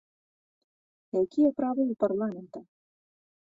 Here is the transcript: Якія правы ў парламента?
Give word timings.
Якія 1.23 1.49
правы 1.59 1.81
ў 1.91 1.99
парламента? 2.05 2.59